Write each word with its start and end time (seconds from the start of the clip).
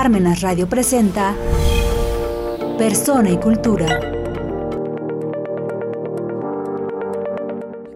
Parmenas 0.00 0.42
Radio 0.42 0.68
presenta 0.68 1.34
Persona 2.78 3.32
y 3.32 3.36
Cultura. 3.36 4.00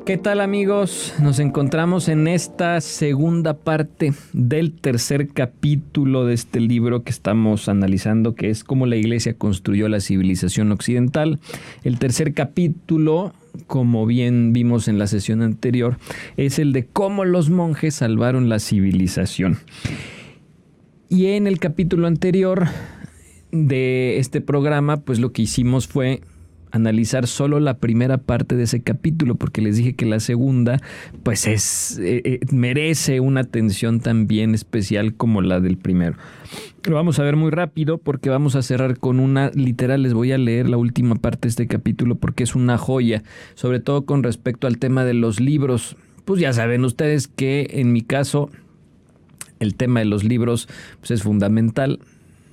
¿Qué 0.04 0.18
tal 0.18 0.40
amigos? 0.40 1.14
Nos 1.20 1.38
encontramos 1.38 2.08
en 2.08 2.26
esta 2.26 2.80
segunda 2.80 3.54
parte 3.54 4.14
del 4.32 4.72
tercer 4.72 5.28
capítulo 5.28 6.26
de 6.26 6.34
este 6.34 6.58
libro 6.58 7.04
que 7.04 7.10
estamos 7.10 7.68
analizando, 7.68 8.34
que 8.34 8.50
es 8.50 8.64
cómo 8.64 8.86
la 8.86 8.96
iglesia 8.96 9.34
construyó 9.34 9.88
la 9.88 10.00
civilización 10.00 10.72
occidental. 10.72 11.38
El 11.84 12.00
tercer 12.00 12.34
capítulo 12.34 13.32
como 13.68 14.06
bien 14.06 14.52
vimos 14.52 14.88
en 14.88 14.98
la 14.98 15.06
sesión 15.06 15.40
anterior, 15.40 15.98
es 16.36 16.58
el 16.58 16.72
de 16.72 16.86
cómo 16.86 17.24
los 17.24 17.50
monjes 17.50 17.94
salvaron 17.94 18.48
la 18.48 18.58
civilización. 18.58 19.58
Y 21.12 21.26
en 21.26 21.46
el 21.46 21.58
capítulo 21.58 22.06
anterior 22.06 22.68
de 23.50 24.16
este 24.18 24.40
programa, 24.40 24.96
pues 24.96 25.20
lo 25.20 25.30
que 25.30 25.42
hicimos 25.42 25.86
fue 25.86 26.22
analizar 26.70 27.26
solo 27.26 27.60
la 27.60 27.76
primera 27.76 28.16
parte 28.16 28.56
de 28.56 28.62
ese 28.62 28.82
capítulo, 28.82 29.34
porque 29.34 29.60
les 29.60 29.76
dije 29.76 29.94
que 29.94 30.06
la 30.06 30.20
segunda, 30.20 30.80
pues 31.22 31.46
es, 31.46 31.98
eh, 31.98 32.22
eh, 32.24 32.40
merece 32.50 33.20
una 33.20 33.42
atención 33.42 34.00
también 34.00 34.54
especial 34.54 35.12
como 35.14 35.42
la 35.42 35.60
del 35.60 35.76
primero. 35.76 36.16
Lo 36.84 36.94
vamos 36.94 37.18
a 37.18 37.24
ver 37.24 37.36
muy 37.36 37.50
rápido 37.50 37.98
porque 37.98 38.30
vamos 38.30 38.56
a 38.56 38.62
cerrar 38.62 38.96
con 38.96 39.20
una, 39.20 39.50
literal, 39.50 40.04
les 40.04 40.14
voy 40.14 40.32
a 40.32 40.38
leer 40.38 40.66
la 40.66 40.78
última 40.78 41.16
parte 41.16 41.40
de 41.42 41.48
este 41.50 41.66
capítulo 41.66 42.14
porque 42.14 42.42
es 42.42 42.54
una 42.54 42.78
joya, 42.78 43.22
sobre 43.52 43.80
todo 43.80 44.06
con 44.06 44.22
respecto 44.22 44.66
al 44.66 44.78
tema 44.78 45.04
de 45.04 45.12
los 45.12 45.40
libros. 45.40 45.94
Pues 46.24 46.40
ya 46.40 46.54
saben 46.54 46.86
ustedes 46.86 47.28
que 47.28 47.66
en 47.72 47.92
mi 47.92 48.00
caso 48.00 48.48
el 49.62 49.74
tema 49.74 50.00
de 50.00 50.06
los 50.06 50.24
libros 50.24 50.68
pues 51.00 51.12
es 51.12 51.22
fundamental 51.22 52.00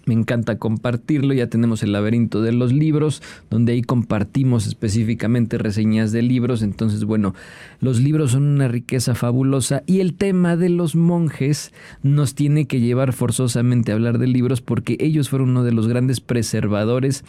me 0.10 0.16
encanta 0.16 0.58
compartirlo. 0.58 1.36
Ya 1.36 1.48
tenemos 1.48 1.84
el 1.84 1.92
laberinto 1.92 2.42
de 2.42 2.52
los 2.52 2.74
libros, 2.74 3.22
donde 3.52 3.74
ahí 3.74 3.84
compartimos 3.84 4.66
específicamente 4.66 5.60
reseñas 5.60 6.12
de 6.12 6.24
libros. 6.24 6.64
Entonces, 6.64 7.04
bueno, 7.04 7.36
los 7.80 8.00
libros 8.00 8.32
son 8.32 8.44
una 8.48 8.68
riqueza 8.68 9.14
fabulosa 9.14 9.84
y 9.86 10.00
el 10.00 10.16
tema 10.16 10.58
de 10.58 10.70
los 10.70 10.96
monjes 10.96 11.72
nos 12.02 12.34
tiene 12.34 12.66
que 12.66 12.80
llevar 12.80 13.14
forzosamente 13.14 13.92
a 13.92 13.96
hablar 13.96 14.18
de 14.18 14.26
libros 14.26 14.62
porque 14.62 14.98
ellos 15.00 15.30
fueron 15.30 15.50
uno 15.50 15.64
de 15.64 15.74
los 15.74 15.88
grandes 15.88 16.22
preservadores 16.22 17.24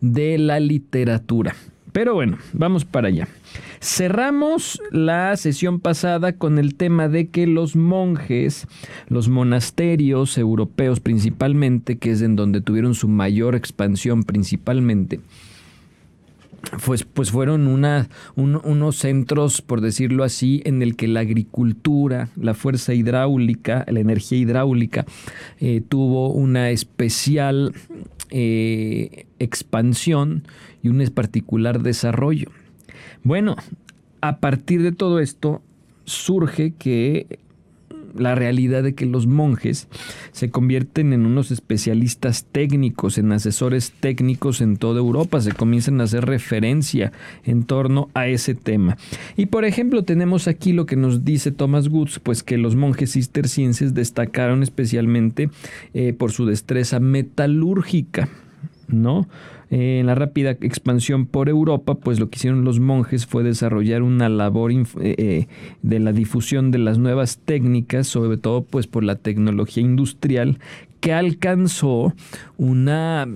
de 0.00 0.36
la 0.36 0.58
literatura. 0.58 1.54
Pero 1.94 2.14
bueno, 2.14 2.38
vamos 2.52 2.84
para 2.84 3.06
allá. 3.06 3.28
Cerramos 3.80 4.82
la 4.90 5.36
sesión 5.36 5.78
pasada 5.78 6.32
con 6.32 6.58
el 6.58 6.74
tema 6.74 7.08
de 7.08 7.28
que 7.28 7.46
los 7.46 7.76
monjes, 7.76 8.66
los 9.06 9.28
monasterios 9.28 10.36
europeos 10.36 10.98
principalmente, 10.98 11.96
que 11.96 12.10
es 12.10 12.20
en 12.20 12.34
donde 12.34 12.60
tuvieron 12.60 12.96
su 12.96 13.06
mayor 13.06 13.54
expansión 13.54 14.24
principalmente, 14.24 15.20
pues, 16.84 17.04
pues 17.04 17.30
fueron 17.30 17.68
unos 17.68 18.96
centros, 18.96 19.62
por 19.62 19.80
decirlo 19.80 20.24
así, 20.24 20.62
en 20.64 20.82
el 20.82 20.96
que 20.96 21.06
la 21.06 21.20
agricultura, 21.20 22.28
la 22.34 22.54
fuerza 22.54 22.94
hidráulica, 22.94 23.84
la 23.88 24.00
energía 24.00 24.38
hidráulica, 24.38 25.06
eh, 25.60 25.80
tuvo 25.88 26.30
una 26.30 26.70
especial 26.70 27.72
eh, 28.36 29.26
expansión 29.38 30.42
y 30.82 30.88
un 30.88 31.06
particular 31.14 31.82
desarrollo. 31.82 32.50
Bueno, 33.22 33.54
a 34.20 34.38
partir 34.38 34.82
de 34.82 34.90
todo 34.90 35.20
esto 35.20 35.62
surge 36.04 36.72
que 36.72 37.38
la 38.16 38.34
realidad 38.34 38.82
de 38.82 38.94
que 38.94 39.06
los 39.06 39.26
monjes 39.26 39.88
se 40.32 40.50
convierten 40.50 41.12
en 41.12 41.26
unos 41.26 41.50
especialistas 41.50 42.44
técnicos, 42.50 43.18
en 43.18 43.32
asesores 43.32 43.92
técnicos 44.00 44.60
en 44.60 44.76
toda 44.76 45.00
Europa, 45.00 45.40
se 45.40 45.52
comienzan 45.52 46.00
a 46.00 46.04
hacer 46.04 46.24
referencia 46.24 47.12
en 47.44 47.64
torno 47.64 48.08
a 48.14 48.26
ese 48.26 48.54
tema. 48.54 48.96
Y 49.36 49.46
por 49.46 49.64
ejemplo, 49.64 50.04
tenemos 50.04 50.48
aquí 50.48 50.72
lo 50.72 50.86
que 50.86 50.96
nos 50.96 51.24
dice 51.24 51.50
Thomas 51.50 51.88
Woods, 51.88 52.20
pues 52.20 52.42
que 52.42 52.58
los 52.58 52.76
monjes 52.76 53.12
cistercienses 53.12 53.94
destacaron 53.94 54.62
especialmente 54.62 55.50
eh, 55.92 56.12
por 56.12 56.32
su 56.32 56.46
destreza 56.46 57.00
metalúrgica. 57.00 58.28
¿No? 58.88 59.28
Eh, 59.70 59.98
en 60.00 60.06
la 60.06 60.14
rápida 60.14 60.50
expansión 60.50 61.26
por 61.26 61.48
Europa, 61.48 61.96
pues 61.96 62.20
lo 62.20 62.30
que 62.30 62.36
hicieron 62.36 62.64
los 62.64 62.80
monjes 62.80 63.26
fue 63.26 63.42
desarrollar 63.42 64.02
una 64.02 64.28
labor 64.28 64.70
eh, 64.72 64.84
eh, 65.00 65.46
de 65.82 65.98
la 65.98 66.12
difusión 66.12 66.70
de 66.70 66.78
las 66.78 66.98
nuevas 66.98 67.38
técnicas, 67.44 68.06
sobre 68.06 68.36
todo 68.36 68.62
pues 68.62 68.86
por 68.86 69.04
la 69.04 69.16
tecnología 69.16 69.82
industrial 69.82 70.58
que 71.00 71.12
alcanzó 71.12 72.14
una 72.56 73.28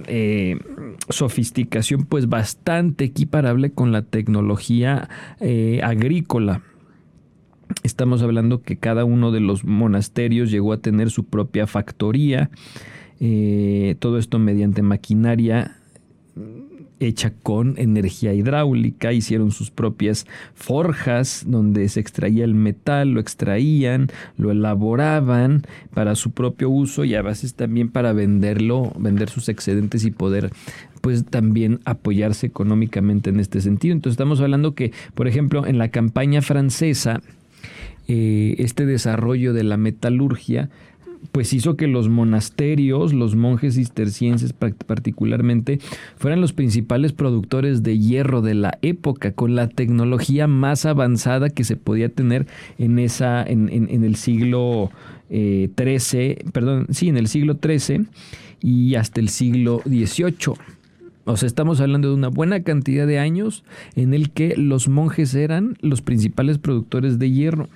sofisticación 1.10 2.04
pues 2.04 2.26
bastante 2.30 3.04
equiparable 3.04 3.72
con 3.72 3.92
la 3.92 4.00
tecnología 4.00 5.06
agrícola. 5.82 6.62
Estamos 7.82 8.22
hablando 8.22 8.62
que 8.62 8.78
cada 8.78 9.04
uno 9.04 9.32
de 9.32 9.40
los 9.40 9.64
monasterios 9.64 10.50
llegó 10.50 10.72
a 10.72 10.78
tener 10.78 11.10
su 11.10 11.24
propia 11.24 11.66
factoría, 11.66 12.48
eh, 13.20 13.96
todo 13.98 14.18
esto 14.18 14.38
mediante 14.38 14.82
maquinaria 14.82 15.76
hecha 17.00 17.32
con 17.42 17.74
energía 17.78 18.34
hidráulica, 18.34 19.12
hicieron 19.12 19.50
sus 19.50 19.70
propias 19.70 20.26
forjas 20.54 21.44
donde 21.46 21.88
se 21.88 22.00
extraía 22.00 22.44
el 22.44 22.54
metal, 22.54 23.10
lo 23.10 23.20
extraían, 23.20 24.08
lo 24.36 24.50
elaboraban 24.50 25.62
para 25.94 26.16
su 26.16 26.32
propio 26.32 26.70
uso 26.70 27.04
y 27.04 27.14
a 27.14 27.22
veces 27.22 27.54
también 27.54 27.88
para 27.88 28.12
venderlo, 28.12 28.92
vender 28.98 29.30
sus 29.30 29.48
excedentes 29.48 30.04
y 30.04 30.10
poder 30.10 30.50
pues 31.00 31.24
también 31.24 31.80
apoyarse 31.84 32.46
económicamente 32.46 33.30
en 33.30 33.38
este 33.38 33.60
sentido. 33.60 33.92
Entonces 33.92 34.14
estamos 34.14 34.40
hablando 34.40 34.74
que, 34.74 34.92
por 35.14 35.28
ejemplo, 35.28 35.64
en 35.66 35.78
la 35.78 35.88
campaña 35.88 36.42
francesa, 36.42 37.20
eh, 38.08 38.56
este 38.58 38.86
desarrollo 38.86 39.52
de 39.52 39.62
la 39.62 39.76
metalurgia 39.76 40.70
pues 41.32 41.52
hizo 41.52 41.76
que 41.76 41.86
los 41.86 42.08
monasterios, 42.08 43.12
los 43.12 43.36
monjes 43.36 43.74
cistercienses 43.74 44.52
particularmente, 44.52 45.80
fueran 46.16 46.40
los 46.40 46.52
principales 46.52 47.12
productores 47.12 47.82
de 47.82 47.98
hierro 47.98 48.42
de 48.42 48.54
la 48.54 48.78
época, 48.82 49.32
con 49.32 49.54
la 49.54 49.68
tecnología 49.68 50.46
más 50.46 50.86
avanzada 50.86 51.50
que 51.50 51.64
se 51.64 51.76
podía 51.76 52.08
tener 52.08 52.46
en 52.78 52.98
esa, 52.98 53.42
en, 53.42 53.68
el 54.04 54.16
siglo 54.16 54.90
XIII, 55.30 56.20
eh, 56.20 56.44
perdón, 56.52 56.86
sí, 56.90 57.08
en 57.08 57.16
el 57.16 57.28
siglo 57.28 57.58
XIII 57.62 58.06
y 58.60 58.94
hasta 58.94 59.20
el 59.20 59.28
siglo 59.28 59.82
XVIII. 59.84 60.54
O 61.24 61.36
sea, 61.36 61.46
estamos 61.46 61.80
hablando 61.80 62.08
de 62.08 62.14
una 62.14 62.28
buena 62.28 62.62
cantidad 62.62 63.06
de 63.06 63.18
años 63.18 63.62
en 63.96 64.14
el 64.14 64.30
que 64.30 64.56
los 64.56 64.88
monjes 64.88 65.34
eran 65.34 65.76
los 65.82 66.00
principales 66.00 66.56
productores 66.56 67.18
de 67.18 67.30
hierro. 67.30 67.68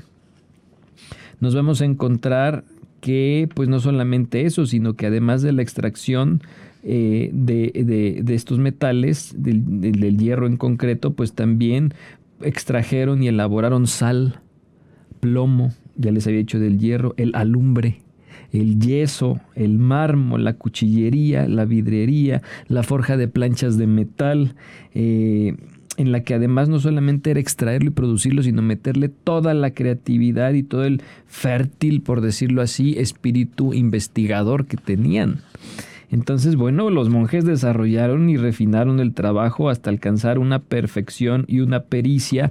Nos 1.38 1.54
vamos 1.54 1.82
a 1.82 1.84
encontrar 1.84 2.64
que 3.02 3.48
pues 3.52 3.68
no 3.68 3.80
solamente 3.80 4.46
eso, 4.46 4.64
sino 4.64 4.94
que 4.94 5.06
además 5.06 5.42
de 5.42 5.52
la 5.52 5.60
extracción 5.60 6.40
eh, 6.84 7.30
de, 7.32 8.24
estos 8.28 8.60
metales, 8.60 9.34
del, 9.36 10.16
hierro 10.16 10.46
en 10.46 10.56
concreto, 10.56 11.12
pues 11.12 11.32
también 11.32 11.94
extrajeron 12.42 13.20
y 13.20 13.26
elaboraron 13.26 13.88
sal, 13.88 14.40
plomo, 15.18 15.72
ya 15.96 16.12
les 16.12 16.28
había 16.28 16.38
dicho 16.38 16.60
del 16.60 16.78
hierro, 16.78 17.14
el 17.16 17.34
alumbre, 17.34 18.02
el 18.52 18.78
yeso, 18.78 19.40
el 19.56 19.78
mármol, 19.78 20.44
la 20.44 20.52
cuchillería, 20.52 21.48
la 21.48 21.64
vidriería, 21.64 22.40
la 22.68 22.84
forja 22.84 23.16
de 23.16 23.26
planchas 23.26 23.78
de 23.78 23.88
metal, 23.88 24.54
eh, 24.94 25.56
en 26.02 26.10
la 26.10 26.24
que 26.24 26.34
además 26.34 26.68
no 26.68 26.80
solamente 26.80 27.30
era 27.30 27.40
extraerlo 27.40 27.88
y 27.88 27.92
producirlo, 27.92 28.42
sino 28.42 28.60
meterle 28.60 29.08
toda 29.08 29.54
la 29.54 29.70
creatividad 29.70 30.52
y 30.52 30.64
todo 30.64 30.84
el 30.84 31.00
fértil, 31.26 32.02
por 32.02 32.20
decirlo 32.20 32.60
así, 32.60 32.98
espíritu 32.98 33.72
investigador 33.72 34.66
que 34.66 34.76
tenían. 34.76 35.42
Entonces, 36.10 36.56
bueno, 36.56 36.90
los 36.90 37.08
monjes 37.08 37.44
desarrollaron 37.44 38.28
y 38.28 38.36
refinaron 38.36 39.00
el 39.00 39.14
trabajo 39.14 39.70
hasta 39.70 39.88
alcanzar 39.90 40.38
una 40.40 40.58
perfección 40.58 41.44
y 41.46 41.60
una 41.60 41.84
pericia 41.84 42.50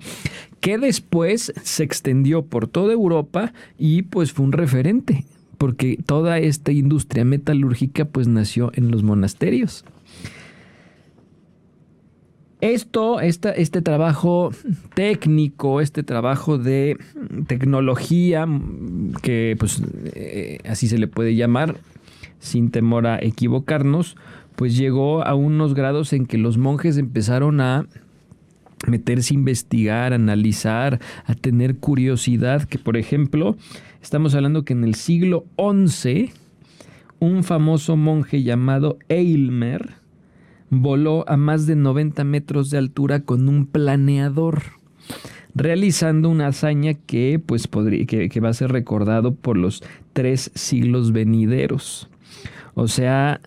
que 0.61 0.77
después 0.77 1.53
se 1.61 1.83
extendió 1.83 2.43
por 2.43 2.67
toda 2.67 2.93
Europa 2.93 3.53
y 3.77 4.03
pues 4.03 4.31
fue 4.31 4.45
un 4.45 4.53
referente, 4.53 5.25
porque 5.57 5.99
toda 6.05 6.39
esta 6.39 6.71
industria 6.71 7.25
metalúrgica 7.25 8.05
pues 8.05 8.27
nació 8.27 8.71
en 8.75 8.89
los 8.89 9.03
monasterios. 9.03 9.83
Esto, 12.61 13.19
este 13.19 13.81
trabajo 13.81 14.51
técnico, 14.93 15.81
este 15.81 16.03
trabajo 16.03 16.59
de 16.59 16.95
tecnología, 17.47 18.45
que 19.23 19.55
pues 19.57 19.81
eh, 20.13 20.59
así 20.69 20.87
se 20.87 20.99
le 20.99 21.07
puede 21.07 21.35
llamar, 21.35 21.77
sin 22.39 22.69
temor 22.69 23.07
a 23.07 23.17
equivocarnos, 23.19 24.15
pues 24.55 24.77
llegó 24.77 25.25
a 25.25 25.33
unos 25.33 25.73
grados 25.73 26.13
en 26.13 26.27
que 26.27 26.37
los 26.37 26.59
monjes 26.59 26.97
empezaron 26.97 27.61
a 27.61 27.87
meterse 28.87 29.33
a 29.33 29.37
investigar, 29.37 30.11
a 30.11 30.17
analizar, 30.17 30.99
a 31.25 31.33
tener 31.33 31.77
curiosidad, 31.77 32.65
que 32.65 32.77
por 32.77 32.95
ejemplo, 32.95 33.57
estamos 34.03 34.35
hablando 34.35 34.65
que 34.65 34.73
en 34.73 34.83
el 34.83 34.93
siglo 34.93 35.45
XI 35.57 36.31
un 37.17 37.43
famoso 37.43 37.97
monje 37.97 38.43
llamado 38.43 38.99
Eilmer 39.09 40.00
voló 40.71 41.25
a 41.29 41.37
más 41.37 41.67
de 41.67 41.75
90 41.75 42.23
metros 42.23 42.71
de 42.71 42.79
altura 42.79 43.19
con 43.19 43.47
un 43.47 43.67
planeador, 43.67 44.63
realizando 45.53 46.29
una 46.29 46.47
hazaña 46.47 46.95
que, 46.95 47.39
pues, 47.45 47.67
podría, 47.67 48.05
que, 48.07 48.39
va 48.39 48.49
a 48.49 48.53
ser 48.53 48.71
recordado 48.71 49.35
por 49.35 49.57
los 49.57 49.83
tres 50.13 50.49
siglos 50.55 51.11
venideros. 51.11 52.09
O 52.73 52.87
sea, 52.87 53.41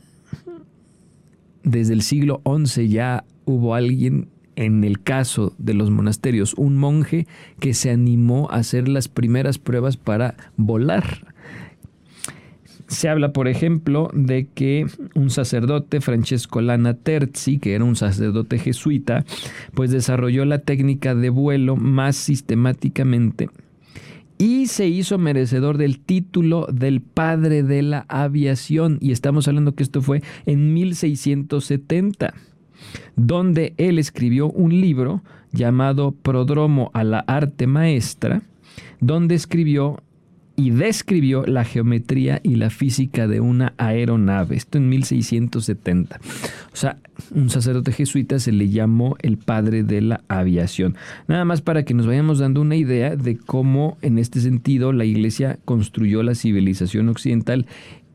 desde 1.65 1.94
el 1.94 2.03
siglo 2.03 2.43
XI 2.44 2.88
ya 2.88 3.25
hubo 3.47 3.75
alguien 3.75 4.29
en 4.55 4.85
el 4.85 5.03
caso 5.03 5.55
de 5.59 5.75
los 5.75 5.91
monasterios, 5.91 6.55
un 6.55 6.77
monje 6.77 7.27
que 7.59 7.75
se 7.75 7.91
animó 7.91 8.49
a 8.50 8.56
hacer 8.56 8.87
las 8.87 9.09
primeras 9.09 9.59
pruebas 9.59 9.97
para 9.97 10.37
volar. 10.56 11.33
Se 12.94 13.08
habla, 13.08 13.32
por 13.32 13.49
ejemplo, 13.49 14.08
de 14.14 14.46
que 14.55 14.87
un 15.17 15.31
sacerdote, 15.31 16.00
Francesco 16.00 16.61
Lana 16.61 16.94
Terzi, 16.94 17.58
que 17.58 17.75
era 17.75 17.82
un 17.85 17.96
sacerdote 17.96 18.58
jesuita, 18.58 19.25
pues 19.75 19.91
desarrolló 19.91 20.44
la 20.44 20.61
técnica 20.61 21.17
de 21.17 21.29
vuelo 21.29 21.75
más 21.75 22.14
sistemáticamente 22.14 23.50
y 24.38 24.69
se 24.69 24.87
hizo 24.87 25.19
merecedor 25.19 25.76
del 25.76 25.99
título 25.99 26.69
del 26.73 27.00
padre 27.00 27.64
de 27.64 27.82
la 27.82 28.06
aviación. 28.08 28.99
Y 29.00 29.11
estamos 29.11 29.49
hablando 29.49 29.75
que 29.75 29.82
esto 29.82 30.00
fue 30.00 30.23
en 30.46 30.73
1670 30.73 32.32
donde 33.17 33.75
él 33.76 33.99
escribió 33.99 34.49
un 34.50 34.81
libro 34.81 35.23
llamado 35.52 36.12
Prodromo 36.12 36.91
a 36.94 37.02
la 37.02 37.20
arte 37.20 37.67
maestra, 37.67 38.43
donde 39.00 39.35
escribió 39.35 40.00
y 40.56 40.71
describió 40.71 41.45
la 41.47 41.65
geometría 41.65 42.41
y 42.43 42.56
la 42.56 42.71
física 42.71 43.27
de 43.27 43.41
una 43.41 43.75
aeronave. 43.77 44.56
Esto 44.56 44.79
en 44.79 44.89
1670. 44.89 46.21
O 46.73 46.77
sea, 46.77 46.99
un 47.35 47.51
sacerdote 47.51 47.93
jesuita 47.93 48.39
se 48.39 48.53
le 48.53 48.69
llamó 48.69 49.17
el 49.23 49.37
padre 49.37 49.83
de 49.83 50.01
la 50.01 50.21
aviación. 50.29 50.97
Nada 51.27 51.45
más 51.45 51.61
para 51.61 51.85
que 51.85 51.95
nos 51.95 52.06
vayamos 52.06 52.39
dando 52.39 52.61
una 52.61 52.77
idea 52.77 53.17
de 53.17 53.37
cómo 53.37 53.99
en 54.03 54.19
este 54.19 54.41
sentido 54.41 54.93
la 54.93 55.05
iglesia 55.05 55.59
construyó 55.65 56.23
la 56.23 56.35
civilización 56.35 57.09
occidental 57.09 57.67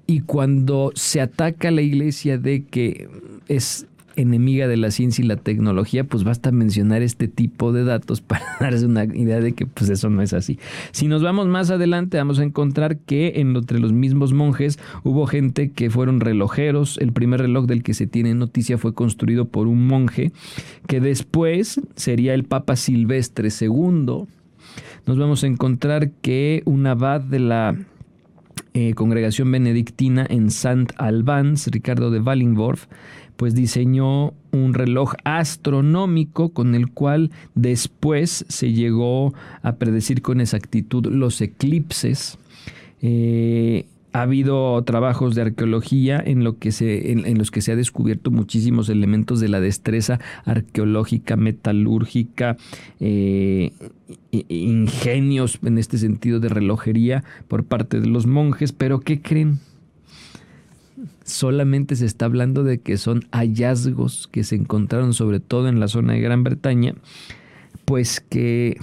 y 0.08 0.22
cuando 0.22 0.92
se 0.96 1.22
ataca 1.22 1.68
a 1.68 1.72
la 1.72 1.82
iglesia 1.82 2.38
de 2.38 2.64
que 2.64 3.10
es 3.48 3.86
enemiga 4.20 4.68
de 4.68 4.78
la 4.78 4.92
ciencia 4.92 5.24
y 5.24 5.28
la 5.28 5.38
tecnología, 5.38 6.04
pues 6.04 6.24
basta 6.24 6.52
mencionar 6.52 7.02
este 7.02 7.28
tipo 7.28 7.72
de 7.72 7.84
datos 7.84 8.22
para 8.22 8.46
darse 8.60 8.86
una 8.86 9.06
idea 9.06 9.40
de 9.40 9.54
que 9.54 9.66
pues 9.66 9.90
eso 9.90 10.10
no 10.10 10.22
es 10.22 10.34
así. 10.34 10.60
Si 10.92 11.08
nos 11.08 11.24
vamos 11.24 11.48
más 11.48 11.70
adelante, 11.72 12.18
vamos 12.18 12.40
a 12.40 12.44
encontrar 12.44 12.98
que 12.98 13.34
entre 13.36 13.80
los 13.80 13.94
mismos 13.94 14.34
monjes 14.34 14.80
hubo 15.04 15.26
gente 15.26 15.72
que 15.72 15.90
fueron 15.90 16.20
relojeros. 16.20 16.98
El 16.98 17.14
primer 17.14 17.42
reloj 17.42 17.66
del 17.66 17.84
que 17.84 17.94
se 17.94 18.08
tiene 18.08 18.34
noticia 18.36 18.78
fue 18.78 18.94
construido 18.94 19.46
por 19.46 19.68
un 19.68 19.88
monje 19.88 20.32
que 20.88 21.00
después 21.00 21.82
sería 21.96 22.34
el 22.34 22.44
Papa 22.44 22.76
Silvestre 22.76 23.50
II. 23.60 24.26
Nos 25.06 25.18
vamos 25.18 25.44
a 25.44 25.48
encontrar 25.48 26.12
que 26.22 26.62
un 26.66 26.86
abad 26.86 27.22
de 27.22 27.40
la 27.40 27.76
eh, 28.74 28.94
congregación 28.94 29.52
benedictina 29.52 30.26
en 30.30 30.52
Saint 30.52 30.92
Albans, 30.98 31.68
Ricardo 31.68 32.12
de 32.12 32.20
Wallingworth, 32.20 32.88
pues 33.40 33.56
diseñó 33.56 34.34
un 34.52 34.74
reloj 34.74 35.14
astronómico 35.24 36.50
con 36.50 36.76
el 36.76 36.92
cual 36.92 37.32
después 37.56 38.44
se 38.50 38.74
llegó 38.74 39.34
a 39.62 39.78
predecir 39.78 40.22
con 40.22 40.42
exactitud 40.42 41.06
los 41.06 41.40
eclipses. 41.40 42.38
Eh, 43.02 43.86
ha 44.12 44.24
habido 44.24 44.84
trabajos 44.84 45.36
de 45.36 45.44
arqueología 45.44 46.22
en, 46.22 46.44
lo 46.44 46.58
que 46.58 46.74
se, 46.74 47.14
en, 47.14 47.38
los 47.38 47.50
que 47.50 47.62
se 47.62 47.72
ha 47.72 47.78
descubierto 47.78 48.30
muchísimos 48.30 48.90
elementos 48.90 49.40
de 49.40 49.48
la 49.48 49.62
destreza 49.62 50.20
arqueológica, 50.44 51.38
metalúrgica, 51.38 52.58
eh, 53.00 53.72
ingenios 54.32 55.60
en 55.64 55.78
este 55.78 55.98
sentido 55.98 56.42
de 56.42 56.50
relojería 56.50 57.24
por 57.48 57.64
parte 57.64 58.02
de 58.02 58.08
los 58.08 58.28
monjes, 58.28 58.74
pero 58.74 59.00
¿qué 59.00 59.22
creen? 59.22 59.60
Solamente 61.30 61.96
se 61.96 62.06
está 62.06 62.26
hablando 62.26 62.64
de 62.64 62.80
que 62.80 62.98
son 62.98 63.26
hallazgos 63.32 64.28
que 64.32 64.44
se 64.44 64.56
encontraron 64.56 65.14
sobre 65.14 65.40
todo 65.40 65.68
en 65.70 65.80
la 65.80 65.88
zona 65.88 66.14
de 66.14 66.22
Gran 66.22 66.44
Bretaña, 66.44 66.96
pues 67.86 68.20
que 68.20 68.78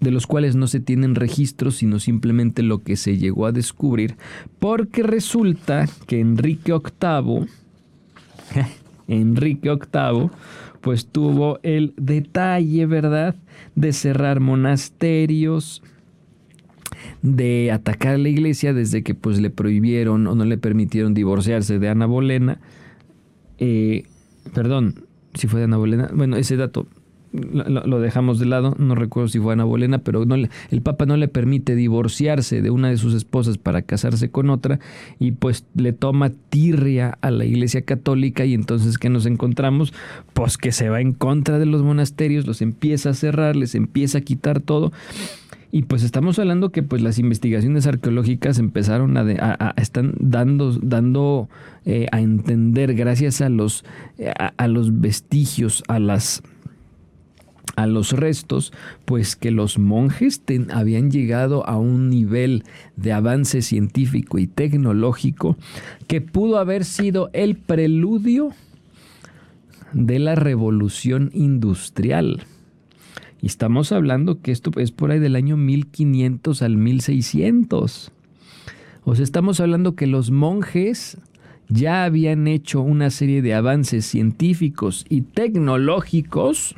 de 0.00 0.10
los 0.10 0.26
cuales 0.26 0.54
no 0.54 0.66
se 0.68 0.80
tienen 0.80 1.14
registros, 1.14 1.76
sino 1.76 1.98
simplemente 1.98 2.62
lo 2.62 2.82
que 2.82 2.96
se 2.96 3.18
llegó 3.18 3.46
a 3.46 3.52
descubrir, 3.52 4.16
porque 4.58 5.02
resulta 5.02 5.88
que 6.06 6.20
Enrique 6.20 6.72
VIII, 6.72 7.48
Enrique 9.08 9.70
VIII, 9.70 10.30
pues 10.80 11.06
tuvo 11.06 11.58
el 11.62 11.94
detalle, 11.96 12.86
¿verdad?, 12.86 13.34
de 13.74 13.92
cerrar 13.92 14.40
monasterios, 14.40 15.82
de 17.22 17.70
atacar 17.72 18.14
a 18.14 18.18
la 18.18 18.28
iglesia 18.28 18.72
desde 18.72 19.02
que 19.02 19.14
pues 19.14 19.40
le 19.40 19.50
prohibieron 19.50 20.26
o 20.26 20.34
no 20.34 20.44
le 20.44 20.58
permitieron 20.58 21.14
divorciarse 21.14 21.78
de 21.78 21.88
Ana 21.88 22.06
Bolena. 22.06 22.60
Eh, 23.58 24.04
perdón, 24.54 25.04
si 25.34 25.46
fue 25.48 25.60
de 25.60 25.64
Ana 25.64 25.76
Bolena. 25.76 26.10
Bueno, 26.12 26.36
ese 26.36 26.56
dato 26.56 26.86
lo, 27.32 28.00
dejamos 28.00 28.38
de 28.38 28.46
lado, 28.46 28.74
no 28.78 28.94
recuerdo 28.94 29.28
si 29.28 29.38
fue 29.38 29.52
Ana 29.52 29.64
Bolena, 29.64 29.98
pero 29.98 30.24
no 30.24 30.34
el 30.34 30.82
Papa 30.82 31.06
no 31.06 31.16
le 31.16 31.28
permite 31.28 31.74
divorciarse 31.74 32.62
de 32.62 32.70
una 32.70 32.88
de 32.88 32.96
sus 32.96 33.14
esposas 33.14 33.58
para 33.58 33.82
casarse 33.82 34.30
con 34.30 34.50
otra 34.50 34.80
y 35.18 35.32
pues 35.32 35.64
le 35.74 35.92
toma 35.92 36.30
tirria 36.48 37.18
a 37.20 37.30
la 37.30 37.44
Iglesia 37.44 37.82
Católica 37.82 38.44
y 38.44 38.54
entonces 38.54 38.98
¿qué 38.98 39.10
nos 39.10 39.26
encontramos? 39.26 39.92
Pues 40.32 40.56
que 40.56 40.72
se 40.72 40.88
va 40.88 41.00
en 41.00 41.12
contra 41.12 41.58
de 41.58 41.66
los 41.66 41.82
monasterios, 41.82 42.46
los 42.46 42.62
empieza 42.62 43.10
a 43.10 43.14
cerrar, 43.14 43.56
les 43.56 43.74
empieza 43.74 44.18
a 44.18 44.22
quitar 44.22 44.60
todo 44.60 44.92
y 45.70 45.82
pues 45.82 46.02
estamos 46.02 46.38
hablando 46.38 46.70
que 46.72 46.82
pues 46.82 47.02
las 47.02 47.18
investigaciones 47.18 47.86
arqueológicas 47.86 48.58
empezaron 48.58 49.16
a, 49.18 49.74
están 49.76 50.14
dando, 50.18 50.72
dando 50.72 51.48
eh, 51.84 52.06
a 52.10 52.20
entender 52.20 52.94
gracias 52.94 53.42
a 53.42 53.50
los, 53.50 53.84
a, 54.56 54.68
los 54.68 55.00
vestigios, 55.00 55.82
a 55.88 55.98
las 55.98 56.42
a 57.76 57.86
los 57.86 58.10
restos, 58.10 58.72
pues 59.04 59.36
que 59.36 59.52
los 59.52 59.78
monjes 59.78 60.42
habían 60.72 61.12
llegado 61.12 61.64
a 61.64 61.76
un 61.76 62.10
nivel 62.10 62.64
de 62.96 63.12
avance 63.12 63.62
científico 63.62 64.38
y 64.38 64.48
tecnológico 64.48 65.56
que 66.08 66.20
pudo 66.20 66.58
haber 66.58 66.84
sido 66.84 67.30
el 67.34 67.56
preludio 67.56 68.52
de 69.92 70.18
la 70.18 70.34
revolución 70.34 71.30
industrial. 71.34 72.42
Y 73.40 73.46
estamos 73.46 73.92
hablando 73.92 74.40
que 74.40 74.50
esto 74.50 74.70
es 74.76 74.90
por 74.90 75.10
ahí 75.10 75.18
del 75.18 75.36
año 75.36 75.56
1500 75.56 76.62
al 76.62 76.76
1600. 76.76 78.12
O 79.04 79.14
sea, 79.14 79.24
estamos 79.24 79.60
hablando 79.60 79.94
que 79.94 80.06
los 80.06 80.30
monjes 80.30 81.18
ya 81.68 82.04
habían 82.04 82.48
hecho 82.48 82.80
una 82.80 83.10
serie 83.10 83.42
de 83.42 83.54
avances 83.54 84.06
científicos 84.06 85.04
y 85.08 85.20
tecnológicos 85.22 86.74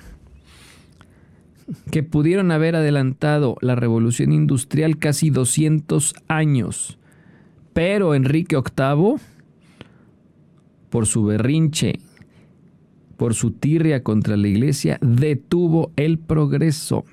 que 1.91 2.03
pudieron 2.03 2.51
haber 2.51 2.77
adelantado 2.77 3.57
la 3.61 3.77
revolución 3.77 4.33
industrial 4.33 4.99
casi 4.99 5.31
200 5.31 6.15
años. 6.29 6.99
Pero 7.73 8.15
Enrique 8.15 8.57
VIII, 8.57 9.15
por 10.91 11.07
su 11.07 11.25
berrinche 11.25 12.01
por 13.21 13.35
su 13.35 13.51
tirria 13.51 14.03
contra 14.03 14.35
la 14.39 14.49
iglesia, 14.49 14.97
detuvo 15.03 15.93
el 15.97 16.19
progreso. 16.19 17.05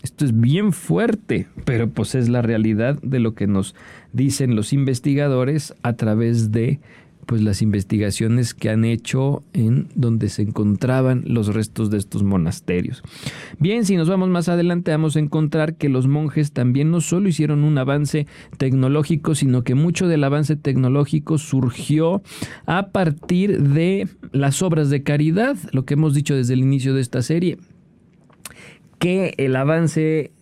Esto 0.00 0.24
es 0.24 0.40
bien 0.40 0.72
fuerte, 0.72 1.48
pero 1.64 1.90
pues 1.90 2.14
es 2.14 2.28
la 2.28 2.40
realidad 2.40 2.96
de 3.02 3.18
lo 3.18 3.34
que 3.34 3.48
nos 3.48 3.74
dicen 4.12 4.54
los 4.54 4.72
investigadores 4.72 5.74
a 5.82 5.94
través 5.94 6.52
de 6.52 6.78
pues 7.26 7.42
las 7.42 7.62
investigaciones 7.62 8.54
que 8.54 8.70
han 8.70 8.84
hecho 8.84 9.42
en 9.52 9.88
donde 9.94 10.28
se 10.28 10.42
encontraban 10.42 11.22
los 11.26 11.54
restos 11.54 11.90
de 11.90 11.98
estos 11.98 12.22
monasterios. 12.22 13.02
Bien, 13.58 13.84
si 13.84 13.96
nos 13.96 14.08
vamos 14.08 14.28
más 14.28 14.48
adelante 14.48 14.90
vamos 14.90 15.16
a 15.16 15.20
encontrar 15.20 15.76
que 15.76 15.88
los 15.88 16.06
monjes 16.08 16.52
también 16.52 16.90
no 16.90 17.00
solo 17.00 17.28
hicieron 17.28 17.64
un 17.64 17.78
avance 17.78 18.26
tecnológico, 18.56 19.34
sino 19.34 19.62
que 19.62 19.74
mucho 19.74 20.08
del 20.08 20.24
avance 20.24 20.56
tecnológico 20.56 21.38
surgió 21.38 22.22
a 22.66 22.88
partir 22.88 23.62
de 23.62 24.08
las 24.32 24.62
obras 24.62 24.90
de 24.90 25.02
caridad, 25.02 25.56
lo 25.72 25.84
que 25.84 25.94
hemos 25.94 26.14
dicho 26.14 26.34
desde 26.34 26.54
el 26.54 26.60
inicio 26.60 26.94
de 26.94 27.00
esta 27.00 27.22
serie, 27.22 27.58
que 28.98 29.34
el 29.38 29.56
avance 29.56 30.32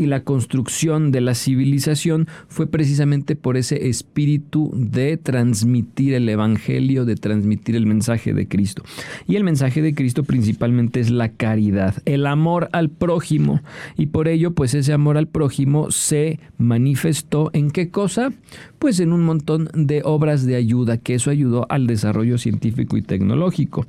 y 0.00 0.06
la 0.06 0.24
construcción 0.24 1.12
de 1.12 1.20
la 1.20 1.34
civilización 1.34 2.26
fue 2.48 2.66
precisamente 2.66 3.36
por 3.36 3.58
ese 3.58 3.88
espíritu 3.88 4.72
de 4.74 5.18
transmitir 5.18 6.14
el 6.14 6.26
Evangelio, 6.26 7.04
de 7.04 7.16
transmitir 7.16 7.76
el 7.76 7.84
mensaje 7.84 8.32
de 8.32 8.48
Cristo. 8.48 8.82
Y 9.28 9.36
el 9.36 9.44
mensaje 9.44 9.82
de 9.82 9.94
Cristo 9.94 10.24
principalmente 10.24 11.00
es 11.00 11.10
la 11.10 11.32
caridad, 11.32 11.96
el 12.06 12.26
amor 12.26 12.70
al 12.72 12.88
prójimo. 12.88 13.60
Y 13.98 14.06
por 14.06 14.26
ello, 14.26 14.52
pues 14.52 14.72
ese 14.72 14.94
amor 14.94 15.18
al 15.18 15.28
prójimo 15.28 15.90
se 15.90 16.40
manifestó 16.56 17.50
en 17.52 17.70
qué 17.70 17.90
cosa? 17.90 18.32
Pues 18.80 18.98
en 18.98 19.12
un 19.12 19.22
montón 19.22 19.68
de 19.74 20.00
obras 20.04 20.46
de 20.46 20.56
ayuda, 20.56 20.96
que 20.96 21.14
eso 21.14 21.30
ayudó 21.30 21.66
al 21.68 21.86
desarrollo 21.86 22.38
científico 22.38 22.96
y 22.96 23.02
tecnológico, 23.02 23.86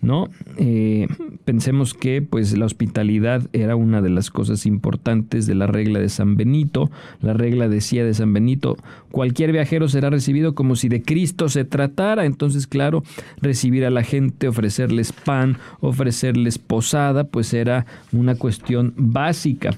¿no? 0.00 0.28
Eh, 0.56 1.06
pensemos 1.44 1.94
que 1.94 2.22
pues 2.22 2.58
la 2.58 2.66
hospitalidad 2.66 3.48
era 3.52 3.76
una 3.76 4.02
de 4.02 4.10
las 4.10 4.30
cosas 4.30 4.66
importantes 4.66 5.46
de 5.46 5.54
la 5.54 5.68
regla 5.68 6.00
de 6.00 6.08
San 6.08 6.36
Benito. 6.36 6.90
La 7.20 7.34
regla 7.34 7.68
decía 7.68 8.04
de 8.04 8.14
San 8.14 8.32
Benito, 8.32 8.76
cualquier 9.12 9.52
viajero 9.52 9.88
será 9.88 10.10
recibido 10.10 10.56
como 10.56 10.74
si 10.74 10.88
de 10.88 11.02
Cristo 11.02 11.48
se 11.48 11.64
tratara. 11.64 12.26
Entonces, 12.26 12.66
claro, 12.66 13.04
recibir 13.40 13.84
a 13.84 13.90
la 13.90 14.02
gente, 14.02 14.48
ofrecerles 14.48 15.12
pan, 15.12 15.56
ofrecerles 15.78 16.58
posada, 16.58 17.24
pues 17.24 17.54
era 17.54 17.86
una 18.10 18.34
cuestión 18.34 18.92
básica. 18.96 19.70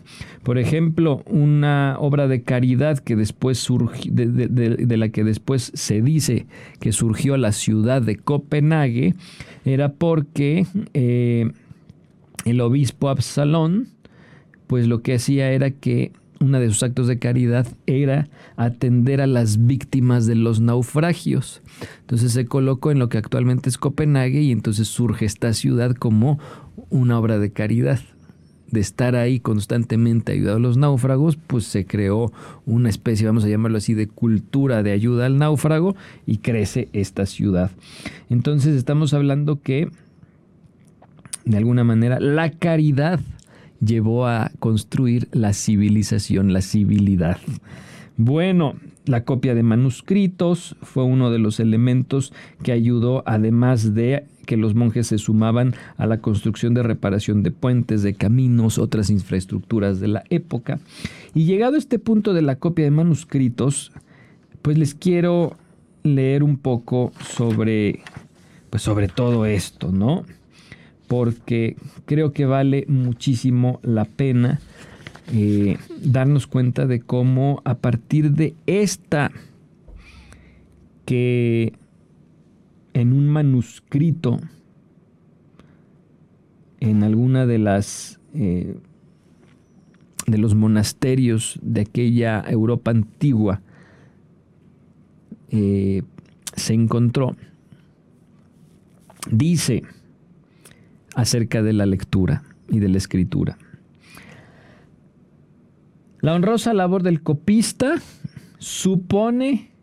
Por 0.42 0.58
ejemplo, 0.58 1.22
una 1.26 1.96
obra 1.98 2.28
de 2.28 2.42
caridad 2.42 2.98
que 2.98 3.16
después 3.16 3.58
surgió, 3.58 4.10
de, 4.12 4.48
la 4.54 5.08
que 5.08 5.24
después 5.24 5.72
se 5.74 6.02
dice 6.02 6.46
que 6.80 6.92
surgió 6.92 7.36
la 7.36 7.52
ciudad 7.52 8.02
de 8.02 8.16
Copenhague, 8.16 9.14
era 9.64 9.92
porque 9.92 10.66
eh, 10.94 11.50
el 12.44 12.60
obispo 12.60 13.08
Absalón, 13.08 13.88
pues 14.66 14.86
lo 14.86 15.02
que 15.02 15.14
hacía 15.14 15.50
era 15.52 15.70
que 15.70 16.12
uno 16.40 16.60
de 16.60 16.68
sus 16.68 16.82
actos 16.82 17.06
de 17.06 17.18
caridad 17.18 17.66
era 17.86 18.28
atender 18.56 19.20
a 19.20 19.26
las 19.26 19.66
víctimas 19.66 20.26
de 20.26 20.34
los 20.34 20.60
naufragios. 20.60 21.62
Entonces 22.00 22.32
se 22.32 22.46
colocó 22.46 22.90
en 22.90 22.98
lo 22.98 23.08
que 23.08 23.18
actualmente 23.18 23.68
es 23.68 23.78
Copenhague 23.78 24.42
y 24.42 24.52
entonces 24.52 24.88
surge 24.88 25.24
esta 25.24 25.52
ciudad 25.52 25.94
como 25.94 26.38
una 26.90 27.18
obra 27.18 27.38
de 27.38 27.52
caridad. 27.52 28.00
De 28.74 28.80
estar 28.80 29.14
ahí 29.14 29.38
constantemente 29.38 30.32
ayudando 30.32 30.56
a 30.56 30.58
los 30.58 30.76
náufragos, 30.76 31.36
pues 31.36 31.62
se 31.62 31.86
creó 31.86 32.32
una 32.66 32.88
especie, 32.88 33.24
vamos 33.24 33.44
a 33.44 33.48
llamarlo 33.48 33.78
así, 33.78 33.94
de 33.94 34.08
cultura 34.08 34.82
de 34.82 34.90
ayuda 34.90 35.26
al 35.26 35.38
náufrago 35.38 35.94
y 36.26 36.38
crece 36.38 36.88
esta 36.92 37.24
ciudad. 37.24 37.70
Entonces 38.30 38.74
estamos 38.74 39.14
hablando 39.14 39.62
que, 39.62 39.90
de 41.44 41.56
alguna 41.56 41.84
manera, 41.84 42.18
la 42.18 42.50
caridad 42.50 43.20
llevó 43.78 44.26
a 44.26 44.50
construir 44.58 45.28
la 45.30 45.52
civilización, 45.52 46.52
la 46.52 46.60
civilidad. 46.60 47.38
Bueno, 48.16 48.74
la 49.04 49.22
copia 49.22 49.54
de 49.54 49.62
manuscritos 49.62 50.74
fue 50.82 51.04
uno 51.04 51.30
de 51.30 51.38
los 51.38 51.60
elementos 51.60 52.32
que 52.64 52.72
ayudó, 52.72 53.22
además 53.24 53.94
de 53.94 54.24
que 54.44 54.56
los 54.56 54.74
monjes 54.74 55.08
se 55.08 55.18
sumaban 55.18 55.74
a 55.96 56.06
la 56.06 56.18
construcción 56.18 56.74
de 56.74 56.82
reparación 56.82 57.42
de 57.42 57.50
puentes, 57.50 58.02
de 58.02 58.14
caminos, 58.14 58.78
otras 58.78 59.10
infraestructuras 59.10 60.00
de 60.00 60.08
la 60.08 60.24
época. 60.30 60.78
Y 61.34 61.44
llegado 61.44 61.74
a 61.74 61.78
este 61.78 61.98
punto 61.98 62.32
de 62.32 62.42
la 62.42 62.56
copia 62.56 62.84
de 62.84 62.90
manuscritos, 62.90 63.92
pues 64.62 64.78
les 64.78 64.94
quiero 64.94 65.56
leer 66.02 66.42
un 66.42 66.58
poco 66.58 67.12
sobre, 67.20 68.00
pues 68.70 68.82
sobre 68.82 69.08
todo 69.08 69.46
esto, 69.46 69.90
¿no? 69.90 70.24
porque 71.06 71.76
creo 72.06 72.32
que 72.32 72.46
vale 72.46 72.84
muchísimo 72.88 73.80
la 73.82 74.04
pena 74.04 74.60
eh, 75.32 75.78
darnos 76.02 76.46
cuenta 76.46 76.86
de 76.86 77.00
cómo 77.00 77.62
a 77.64 77.76
partir 77.76 78.32
de 78.32 78.54
esta 78.66 79.30
que 81.04 81.74
en 82.94 83.12
un 83.12 83.28
manuscrito 83.28 84.40
en 86.80 87.02
alguna 87.02 87.46
de 87.46 87.58
las 87.58 88.20
eh, 88.34 88.76
de 90.26 90.38
los 90.38 90.54
monasterios 90.54 91.58
de 91.62 91.82
aquella 91.82 92.42
Europa 92.46 92.90
antigua 92.90 93.60
eh, 95.50 96.02
se 96.56 96.72
encontró 96.72 97.36
dice 99.30 99.82
acerca 101.14 101.62
de 101.62 101.72
la 101.72 101.86
lectura 101.86 102.42
y 102.68 102.80
de 102.80 102.88
la 102.88 102.98
escritura. 102.98 103.58
La 106.20 106.34
honrosa 106.34 106.72
labor 106.72 107.02
del 107.02 107.22
copista 107.22 107.96
supone... 108.58 109.73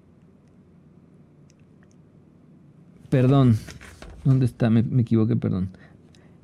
Perdón, 3.12 3.58
¿dónde 4.24 4.46
está? 4.46 4.72
Me, 4.72 4.80
equivoqué, 5.02 5.36
perdón. 5.36 5.70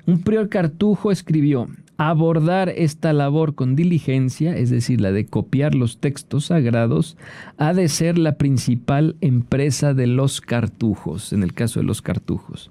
Un 0.06 0.20
prior 0.20 0.48
cartujo 0.48 1.10
escribió, 1.10 1.68
abordar 1.96 2.68
esta 2.68 3.12
labor 3.12 3.56
con 3.56 3.74
diligencia, 3.74 4.56
es 4.56 4.70
decir, 4.70 5.00
la 5.00 5.10
de 5.10 5.26
copiar 5.26 5.74
los 5.74 5.98
textos 5.98 6.46
sagrados, 6.46 7.16
ha 7.56 7.74
de 7.74 7.88
ser 7.88 8.18
la 8.18 8.36
principal 8.36 9.16
empresa 9.20 9.94
de 9.94 10.06
los 10.06 10.40
cartujos, 10.40 11.32
en 11.32 11.42
el 11.42 11.54
caso 11.54 11.80
de 11.80 11.86
los 11.86 12.02
cartujos 12.02 12.70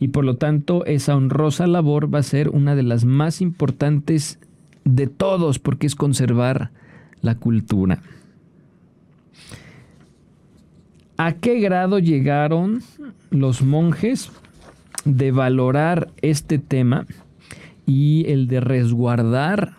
y 0.00 0.08
por 0.08 0.24
lo 0.24 0.36
tanto 0.36 0.84
esa 0.86 1.14
honrosa 1.14 1.66
labor 1.66 2.12
va 2.12 2.20
a 2.20 2.24
ser 2.24 2.48
una 2.48 2.74
de 2.74 2.82
las 2.82 3.04
más 3.04 3.42
importantes 3.42 4.38
de 4.84 5.06
todos 5.06 5.58
porque 5.58 5.86
es 5.86 5.94
conservar 5.94 6.70
la 7.20 7.34
cultura. 7.34 8.00
¿A 11.18 11.34
qué 11.34 11.60
grado 11.60 11.98
llegaron 11.98 12.80
los 13.30 13.62
monjes 13.62 14.30
de 15.04 15.30
valorar 15.30 16.10
este 16.22 16.58
tema 16.58 17.06
y 17.86 18.24
el 18.28 18.46
de 18.46 18.60
resguardar 18.60 19.76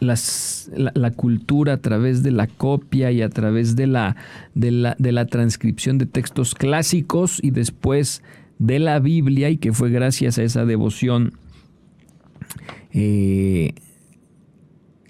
la, 0.00 1.10
cultura 1.10 1.74
a 1.74 1.76
través 1.76 2.22
de 2.22 2.30
la 2.30 2.46
copia 2.46 3.10
y 3.12 3.22
a 3.22 3.28
través 3.28 3.76
de 3.76 3.86
la, 3.86 4.16
de 4.54 4.70
la, 4.70 4.96
de 4.98 5.12
la 5.12 5.26
transcripción 5.26 5.98
de 5.98 6.06
textos 6.06 6.54
clásicos 6.54 7.38
y 7.42 7.50
después 7.50 8.22
de 8.58 8.78
la 8.78 8.98
Biblia 8.98 9.50
y 9.50 9.58
que 9.58 9.72
fue 9.72 9.90
gracias 9.90 10.38
a 10.38 10.42
esa 10.42 10.64
devoción 10.64 11.32
eh, 12.92 13.74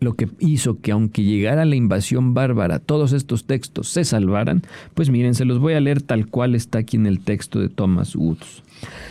lo 0.01 0.15
que 0.15 0.29
hizo 0.39 0.81
que 0.81 0.93
aunque 0.93 1.23
llegara 1.23 1.65
la 1.65 1.77
invasión 1.77 2.35
bárbara, 2.35 2.79
todos 2.79 3.13
estos 3.13 3.45
textos 3.45 3.89
se 3.89 4.05
salvaran, 4.05 4.63
pues 4.95 5.11
miren, 5.11 5.35
se 5.35 5.45
los 5.45 5.59
voy 5.59 5.75
a 5.75 5.81
leer 5.81 6.03
tal 6.03 6.27
cual 6.27 6.55
está 6.55 6.79
aquí 6.79 6.97
en 6.97 7.07
el 7.07 7.21
texto 7.21 7.61
de 7.61 7.69
Thomas 7.69 8.17
Woods. 8.17 8.63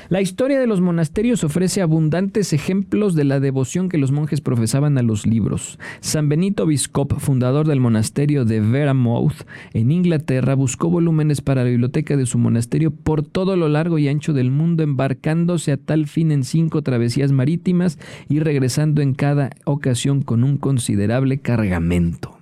La 0.10 0.22
historia 0.22 0.60
de 0.60 0.68
los 0.68 0.82
monasterios 0.82 1.44
ofrece 1.44 1.82
abundantes 1.82 2.54
ejemplos 2.54 3.14
de 3.14 3.24
la 3.24 3.40
devoción 3.40 3.90
que 3.90 3.98
los 3.98 4.12
monjes 4.12 4.42
profesaban 4.42 4.98
a 4.98 5.04
los 5.04 5.28
libros. 5.28 5.78
San 6.00 6.30
Benito 6.30 6.66
Biscop, 6.66 7.20
fundador 7.20 7.68
del 7.68 7.80
monasterio 7.80 8.46
de 8.46 8.60
Veramouth, 8.60 9.46
en 9.74 9.92
Inglaterra, 9.92 10.56
buscó 10.56 10.90
volúmenes 10.90 11.42
para 11.42 11.64
la 11.64 11.70
biblioteca 11.70 12.18
de 12.18 12.26
su 12.26 12.38
monasterio 12.40 12.92
por 12.92 13.24
todo 13.24 13.56
lo 13.56 13.70
largo 13.70 14.00
y 14.00 14.08
ancho 14.08 14.34
del 14.34 14.50
mundo, 14.50 14.82
embarcándose 14.82 15.72
a 15.72 15.78
tal 15.78 16.08
fin 16.08 16.32
en 16.32 16.44
cinco 16.44 16.82
travesías 16.82 17.32
marítimas 17.32 18.00
y 18.28 18.40
regresando 18.40 19.02
en 19.02 19.14
cada 19.14 19.52
ocasión 19.66 20.24
con 20.24 20.44
un 20.44 20.58
considerable 20.58 21.40
cargamento. 21.40 22.38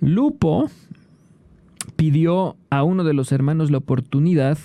Lupo 0.00 0.70
pidió 1.96 2.56
a 2.70 2.82
uno 2.82 3.04
de 3.04 3.14
los 3.14 3.32
hermanos 3.32 3.70
la 3.70 3.78
oportunidad 3.78 4.58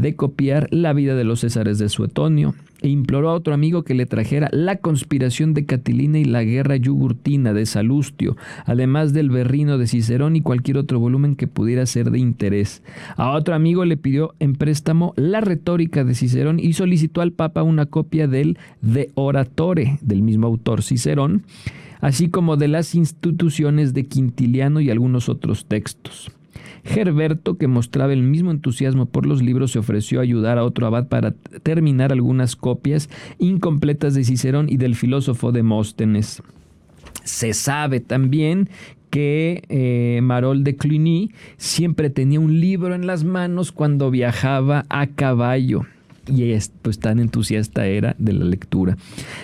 de 0.00 0.14
copiar 0.14 0.68
la 0.70 0.92
vida 0.92 1.14
de 1.14 1.24
los 1.24 1.40
Césares 1.40 1.78
de 1.78 1.88
Suetonio 1.88 2.54
e 2.80 2.88
imploró 2.88 3.30
a 3.30 3.34
otro 3.34 3.54
amigo 3.54 3.82
que 3.82 3.94
le 3.94 4.06
trajera 4.06 4.48
la 4.52 4.76
conspiración 4.76 5.52
de 5.52 5.66
Catilina 5.66 6.18
y 6.18 6.24
la 6.24 6.44
guerra 6.44 6.76
yugurtina 6.76 7.52
de 7.52 7.66
Salustio, 7.66 8.36
además 8.64 9.12
del 9.12 9.30
berrino 9.30 9.78
de 9.78 9.88
Cicerón 9.88 10.36
y 10.36 10.40
cualquier 10.40 10.78
otro 10.78 11.00
volumen 11.00 11.34
que 11.34 11.48
pudiera 11.48 11.84
ser 11.86 12.10
de 12.10 12.20
interés. 12.20 12.82
A 13.16 13.32
otro 13.32 13.54
amigo 13.54 13.84
le 13.84 13.96
pidió 13.96 14.34
en 14.38 14.54
préstamo 14.54 15.12
la 15.16 15.40
retórica 15.40 16.04
de 16.04 16.14
Cicerón 16.14 16.60
y 16.60 16.74
solicitó 16.74 17.20
al 17.20 17.32
Papa 17.32 17.64
una 17.64 17.86
copia 17.86 18.28
del 18.28 18.58
De 18.80 19.10
Oratore, 19.14 19.98
del 20.00 20.22
mismo 20.22 20.46
autor 20.46 20.82
Cicerón, 20.82 21.42
así 22.00 22.28
como 22.28 22.56
de 22.56 22.68
las 22.68 22.94
instituciones 22.94 23.92
de 23.92 24.06
Quintiliano 24.06 24.80
y 24.80 24.90
algunos 24.90 25.28
otros 25.28 25.66
textos. 25.66 26.30
Gerberto, 26.84 27.58
que 27.58 27.66
mostraba 27.66 28.12
el 28.12 28.22
mismo 28.22 28.50
entusiasmo 28.50 29.06
por 29.06 29.26
los 29.26 29.42
libros, 29.42 29.72
se 29.72 29.78
ofreció 29.78 30.20
a 30.20 30.22
ayudar 30.22 30.58
a 30.58 30.64
otro 30.64 30.86
abad 30.86 31.08
para 31.08 31.32
terminar 31.62 32.12
algunas 32.12 32.56
copias 32.56 33.08
incompletas 33.38 34.14
de 34.14 34.24
Cicerón 34.24 34.68
y 34.68 34.76
del 34.76 34.94
filósofo 34.94 35.52
Demóstenes. 35.52 36.42
Se 37.24 37.52
sabe 37.52 38.00
también 38.00 38.68
que 39.10 39.62
eh, 39.68 40.20
Marol 40.22 40.64
de 40.64 40.76
Cluny 40.76 41.32
siempre 41.56 42.10
tenía 42.10 42.40
un 42.40 42.60
libro 42.60 42.94
en 42.94 43.06
las 43.06 43.24
manos 43.24 43.72
cuando 43.72 44.10
viajaba 44.10 44.84
a 44.88 45.06
caballo. 45.08 45.86
Y 46.28 46.56
pues 46.82 46.98
tan 46.98 47.18
entusiasta 47.18 47.86
era 47.86 48.14
de 48.18 48.32
la 48.32 48.44
lectura. 48.44 48.96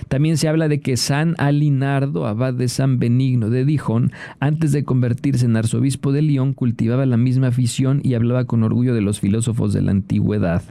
También 0.08 0.36
se 0.36 0.48
habla 0.48 0.68
de 0.68 0.80
que 0.80 0.96
San 0.96 1.34
Alinardo, 1.38 2.26
abad 2.26 2.54
de 2.54 2.68
San 2.68 2.98
Benigno 2.98 3.50
de 3.50 3.64
Dijon, 3.64 4.12
antes 4.40 4.72
de 4.72 4.84
convertirse 4.84 5.46
en 5.46 5.56
arzobispo 5.56 6.12
de 6.12 6.22
León, 6.22 6.52
cultivaba 6.54 7.06
la 7.06 7.16
misma 7.16 7.48
afición 7.48 8.00
y 8.02 8.14
hablaba 8.14 8.44
con 8.44 8.62
orgullo 8.62 8.94
de 8.94 9.00
los 9.00 9.20
filósofos 9.20 9.72
de 9.72 9.82
la 9.82 9.90
antigüedad. 9.90 10.62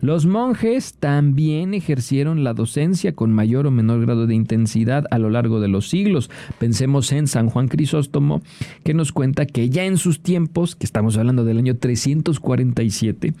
Los 0.00 0.26
monjes 0.26 0.94
también 0.94 1.74
ejercieron 1.74 2.44
la 2.44 2.54
docencia 2.54 3.12
con 3.12 3.32
mayor 3.32 3.66
o 3.66 3.70
menor 3.70 4.00
grado 4.00 4.26
de 4.26 4.34
intensidad 4.34 5.04
a 5.10 5.18
lo 5.18 5.30
largo 5.30 5.60
de 5.60 5.68
los 5.68 5.88
siglos. 5.88 6.30
Pensemos 6.58 7.12
en 7.12 7.26
San 7.26 7.48
Juan 7.48 7.68
Crisóstomo, 7.68 8.42
que 8.84 8.94
nos 8.94 9.12
cuenta 9.12 9.46
que 9.46 9.70
ya 9.70 9.84
en 9.84 9.96
sus 9.96 10.20
tiempos, 10.20 10.76
que 10.76 10.86
estamos 10.86 11.16
hablando 11.16 11.44
del 11.44 11.58
año 11.58 11.76
347, 11.76 13.34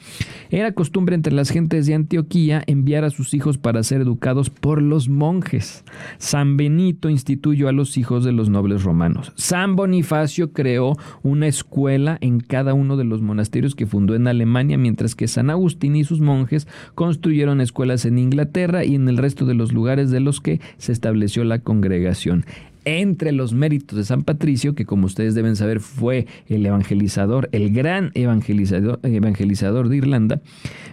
era 0.50 0.72
costumbre 0.72 1.14
entre 1.14 1.32
las 1.32 1.50
gentes 1.50 1.86
de 1.86 1.94
Antioquía 2.14 2.62
enviar 2.68 3.02
a 3.02 3.10
sus 3.10 3.34
hijos 3.34 3.58
para 3.58 3.82
ser 3.82 4.00
educados 4.00 4.48
por 4.48 4.80
los 4.80 5.08
monjes. 5.08 5.82
San 6.18 6.56
Benito 6.56 7.08
instituyó 7.08 7.68
a 7.68 7.72
los 7.72 7.96
hijos 7.96 8.24
de 8.24 8.30
los 8.30 8.48
nobles 8.48 8.84
romanos. 8.84 9.32
San 9.34 9.74
Bonifacio 9.74 10.52
creó 10.52 10.92
una 11.24 11.48
escuela 11.48 12.16
en 12.20 12.38
cada 12.38 12.72
uno 12.72 12.96
de 12.96 13.02
los 13.02 13.20
monasterios 13.20 13.74
que 13.74 13.86
fundó 13.86 14.14
en 14.14 14.28
Alemania, 14.28 14.78
mientras 14.78 15.16
que 15.16 15.26
San 15.26 15.50
Agustín 15.50 15.96
y 15.96 16.04
sus 16.04 16.20
monjes 16.20 16.68
construyeron 16.94 17.60
escuelas 17.60 18.04
en 18.04 18.18
Inglaterra 18.18 18.84
y 18.84 18.94
en 18.94 19.08
el 19.08 19.16
resto 19.16 19.44
de 19.44 19.54
los 19.54 19.72
lugares 19.72 20.12
de 20.12 20.20
los 20.20 20.40
que 20.40 20.60
se 20.78 20.92
estableció 20.92 21.42
la 21.42 21.58
congregación 21.58 22.44
entre 22.84 23.32
los 23.32 23.52
méritos 23.52 23.96
de 23.96 24.04
San 24.04 24.22
Patricio, 24.22 24.74
que 24.74 24.84
como 24.84 25.06
ustedes 25.06 25.34
deben 25.34 25.56
saber 25.56 25.80
fue 25.80 26.26
el 26.48 26.64
evangelizador, 26.64 27.48
el 27.52 27.72
gran 27.72 28.10
evangelizador, 28.14 29.00
evangelizador 29.02 29.88
de 29.88 29.96
Irlanda, 29.96 30.40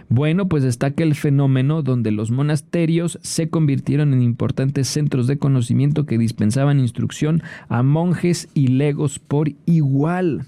bueno, 0.08 0.48
pues 0.48 0.62
destaca 0.62 1.02
el 1.02 1.14
fenómeno 1.14 1.82
donde 1.82 2.10
los 2.10 2.30
monasterios 2.30 3.18
se 3.22 3.48
convirtieron 3.48 4.12
en 4.12 4.22
importantes 4.22 4.88
centros 4.88 5.26
de 5.26 5.38
conocimiento 5.38 6.06
que 6.06 6.18
dispensaban 6.18 6.80
instrucción 6.80 7.42
a 7.68 7.82
monjes 7.82 8.48
y 8.54 8.68
legos 8.68 9.18
por 9.18 9.50
igual. 9.66 10.46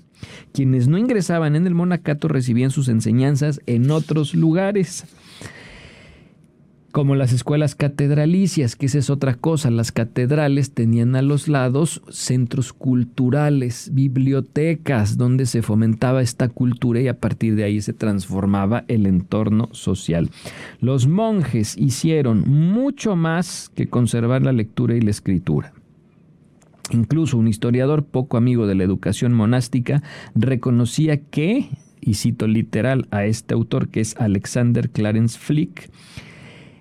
Quienes 0.52 0.88
no 0.88 0.98
ingresaban 0.98 1.56
en 1.56 1.66
el 1.66 1.74
monacato 1.74 2.28
recibían 2.28 2.70
sus 2.70 2.88
enseñanzas 2.88 3.60
en 3.66 3.90
otros 3.90 4.34
lugares 4.34 5.06
como 6.94 7.16
las 7.16 7.32
escuelas 7.32 7.74
catedralicias, 7.74 8.76
que 8.76 8.86
esa 8.86 8.98
es 8.98 9.10
otra 9.10 9.34
cosa. 9.34 9.68
Las 9.68 9.90
catedrales 9.90 10.74
tenían 10.74 11.16
a 11.16 11.22
los 11.22 11.48
lados 11.48 12.02
centros 12.08 12.72
culturales, 12.72 13.90
bibliotecas, 13.92 15.18
donde 15.18 15.46
se 15.46 15.60
fomentaba 15.60 16.22
esta 16.22 16.48
cultura 16.48 17.00
y 17.00 17.08
a 17.08 17.18
partir 17.18 17.56
de 17.56 17.64
ahí 17.64 17.80
se 17.80 17.94
transformaba 17.94 18.84
el 18.86 19.06
entorno 19.06 19.70
social. 19.72 20.30
Los 20.78 21.08
monjes 21.08 21.76
hicieron 21.76 22.48
mucho 22.48 23.16
más 23.16 23.72
que 23.74 23.88
conservar 23.88 24.42
la 24.42 24.52
lectura 24.52 24.94
y 24.94 25.00
la 25.00 25.10
escritura. 25.10 25.72
Incluso 26.92 27.38
un 27.38 27.48
historiador 27.48 28.04
poco 28.04 28.36
amigo 28.36 28.68
de 28.68 28.76
la 28.76 28.84
educación 28.84 29.32
monástica 29.32 30.04
reconocía 30.36 31.20
que, 31.20 31.70
y 32.00 32.14
cito 32.14 32.46
literal 32.46 33.08
a 33.10 33.24
este 33.24 33.52
autor 33.52 33.88
que 33.88 34.00
es 34.00 34.14
Alexander 34.16 34.90
Clarence 34.90 35.36
Flick, 35.36 35.90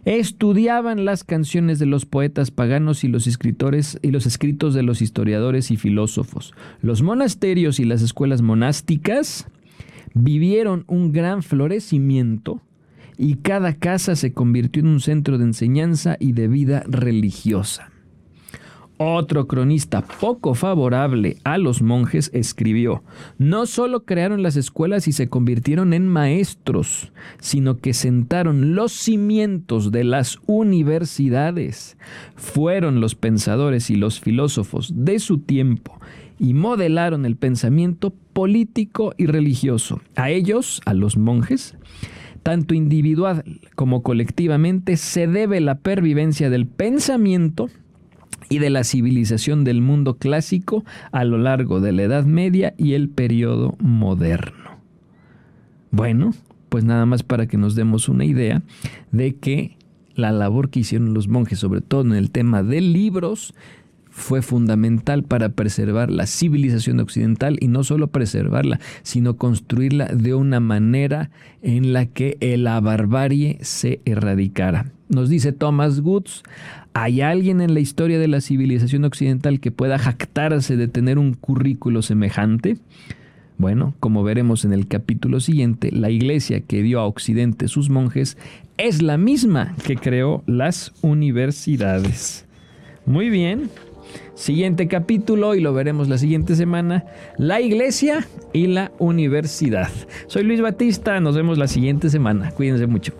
estudiaban 0.05 1.05
las 1.05 1.23
canciones 1.23 1.79
de 1.79 1.85
los 1.85 2.05
poetas 2.05 2.51
paganos 2.51 3.03
y 3.03 3.07
los 3.07 3.27
escritores 3.27 3.97
y 4.01 4.11
los 4.11 4.25
escritos 4.25 4.73
de 4.73 4.83
los 4.83 5.01
historiadores 5.01 5.71
y 5.71 5.77
filósofos. 5.77 6.53
Los 6.81 7.01
monasterios 7.01 7.79
y 7.79 7.85
las 7.85 8.01
escuelas 8.01 8.41
monásticas 8.41 9.47
vivieron 10.13 10.83
un 10.87 11.11
gran 11.11 11.41
florecimiento 11.41 12.61
y 13.17 13.35
cada 13.35 13.73
casa 13.75 14.15
se 14.15 14.33
convirtió 14.33 14.81
en 14.81 14.89
un 14.89 14.99
centro 14.99 15.37
de 15.37 15.45
enseñanza 15.45 16.17
y 16.19 16.33
de 16.33 16.47
vida 16.47 16.83
religiosa. 16.87 17.92
Otro 19.05 19.47
cronista 19.47 20.01
poco 20.01 20.55
favorable 20.55 21.35
a 21.43 21.57
los 21.57 21.81
monjes 21.81 22.31
escribió, 22.33 23.03
no 23.37 23.65
solo 23.65 24.05
crearon 24.05 24.41
las 24.43 24.55
escuelas 24.55 25.09
y 25.09 25.11
se 25.11 25.27
convirtieron 25.27 25.91
en 25.93 26.07
maestros, 26.07 27.11
sino 27.41 27.79
que 27.79 27.93
sentaron 27.93 28.75
los 28.75 28.93
cimientos 28.93 29.91
de 29.91 30.05
las 30.05 30.39
universidades. 30.45 31.97
Fueron 32.37 33.01
los 33.01 33.15
pensadores 33.15 33.89
y 33.89 33.97
los 33.97 34.21
filósofos 34.21 34.93
de 34.95 35.19
su 35.19 35.39
tiempo 35.39 35.99
y 36.39 36.53
modelaron 36.53 37.25
el 37.25 37.35
pensamiento 37.35 38.13
político 38.31 39.13
y 39.17 39.25
religioso. 39.25 39.99
A 40.15 40.29
ellos, 40.29 40.81
a 40.85 40.93
los 40.93 41.17
monjes, 41.17 41.75
tanto 42.41 42.73
individual 42.73 43.43
como 43.75 44.01
colectivamente, 44.01 44.95
se 44.95 45.27
debe 45.27 45.59
la 45.59 45.79
pervivencia 45.79 46.49
del 46.49 46.67
pensamiento, 46.67 47.69
y 48.53 48.59
de 48.59 48.69
la 48.69 48.83
civilización 48.83 49.63
del 49.63 49.81
mundo 49.81 50.17
clásico 50.17 50.85
a 51.11 51.23
lo 51.23 51.39
largo 51.39 51.81
de 51.81 51.91
la 51.91 52.03
Edad 52.03 52.23
Media 52.23 52.75
y 52.77 52.93
el 52.93 53.09
periodo 53.09 53.75
moderno. 53.79 54.77
Bueno, 55.89 56.35
pues 56.69 56.83
nada 56.83 57.07
más 57.07 57.23
para 57.23 57.47
que 57.47 57.57
nos 57.57 57.73
demos 57.73 58.09
una 58.09 58.25
idea 58.25 58.61
de 59.11 59.33
que 59.33 59.75
la 60.13 60.31
labor 60.31 60.69
que 60.69 60.81
hicieron 60.81 61.15
los 61.15 61.27
monjes, 61.27 61.57
sobre 61.57 61.81
todo 61.81 62.01
en 62.01 62.13
el 62.13 62.29
tema 62.29 62.61
de 62.61 62.81
libros, 62.81 63.55
fue 64.13 64.43
fundamental 64.43 65.23
para 65.23 65.49
preservar 65.49 66.11
la 66.11 66.27
civilización 66.27 66.99
occidental 66.99 67.57
y 67.59 67.67
no 67.67 67.83
solo 67.83 68.07
preservarla, 68.07 68.79
sino 69.01 69.37
construirla 69.37 70.05
de 70.05 70.35
una 70.35 70.59
manera 70.59 71.31
en 71.63 71.93
la 71.93 72.05
que 72.05 72.37
la 72.59 72.79
barbarie 72.79 73.57
se 73.61 74.01
erradicara. 74.05 74.91
Nos 75.09 75.29
dice 75.29 75.51
Thomas 75.51 75.99
Goods, 76.01 76.43
¿hay 76.93 77.21
alguien 77.21 77.59
en 77.59 77.73
la 77.73 77.79
historia 77.79 78.19
de 78.19 78.27
la 78.27 78.39
civilización 78.39 79.03
occidental 79.03 79.59
que 79.59 79.71
pueda 79.71 79.97
jactarse 79.97 80.77
de 80.77 80.87
tener 80.87 81.17
un 81.17 81.33
currículo 81.33 82.03
semejante? 82.03 82.77
Bueno, 83.57 83.95
como 83.99 84.23
veremos 84.23 84.63
en 84.63 84.73
el 84.73 84.87
capítulo 84.87 85.39
siguiente, 85.39 85.91
la 85.91 86.11
iglesia 86.11 86.61
que 86.61 86.83
dio 86.83 86.99
a 86.99 87.07
Occidente 87.07 87.67
sus 87.67 87.89
monjes 87.89 88.37
es 88.77 89.01
la 89.01 89.17
misma 89.17 89.75
que 89.85 89.95
creó 89.95 90.43
las 90.45 90.93
universidades. 91.01 92.45
Muy 93.05 93.29
bien. 93.29 93.69
Siguiente 94.35 94.87
capítulo 94.87 95.55
y 95.55 95.61
lo 95.61 95.73
veremos 95.73 96.09
la 96.09 96.17
siguiente 96.17 96.55
semana, 96.55 97.05
la 97.37 97.61
iglesia 97.61 98.27
y 98.51 98.67
la 98.67 98.91
universidad. 98.99 99.89
Soy 100.27 100.43
Luis 100.43 100.61
Batista, 100.61 101.19
nos 101.19 101.35
vemos 101.35 101.57
la 101.57 101.67
siguiente 101.67 102.09
semana. 102.09 102.51
Cuídense 102.51 102.87
mucho. 102.87 103.13